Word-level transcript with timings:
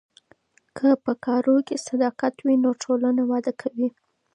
که 0.77 0.87
په 1.03 1.11
کارونو 1.25 1.61
کې 1.67 1.83
صداقت 1.87 2.35
وي 2.45 2.55
نو 2.63 2.69
ټولنه 2.83 3.21
وده 3.31 3.53
کوي. 3.61 3.89